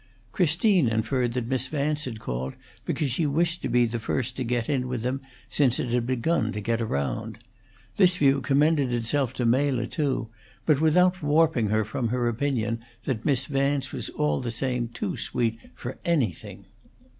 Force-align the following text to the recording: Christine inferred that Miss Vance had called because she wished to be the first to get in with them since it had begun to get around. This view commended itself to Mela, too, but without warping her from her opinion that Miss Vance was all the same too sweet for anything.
Christine 0.31 0.87
inferred 0.87 1.33
that 1.33 1.45
Miss 1.45 1.67
Vance 1.67 2.05
had 2.05 2.19
called 2.19 2.55
because 2.85 3.11
she 3.11 3.27
wished 3.27 3.61
to 3.61 3.69
be 3.69 3.85
the 3.85 3.99
first 3.99 4.35
to 4.35 4.43
get 4.43 4.67
in 4.67 4.87
with 4.87 5.03
them 5.03 5.21
since 5.47 5.79
it 5.79 5.89
had 5.91 6.07
begun 6.07 6.51
to 6.53 6.59
get 6.59 6.81
around. 6.81 7.37
This 7.97 8.17
view 8.17 8.41
commended 8.41 8.91
itself 8.91 9.31
to 9.33 9.45
Mela, 9.45 9.85
too, 9.85 10.29
but 10.65 10.81
without 10.81 11.21
warping 11.21 11.67
her 11.67 11.85
from 11.85 12.07
her 12.07 12.27
opinion 12.27 12.83
that 13.03 13.25
Miss 13.25 13.45
Vance 13.45 13.91
was 13.91 14.09
all 14.09 14.41
the 14.41 14.49
same 14.49 14.87
too 14.87 15.15
sweet 15.17 15.59
for 15.75 15.99
anything. 16.03 16.65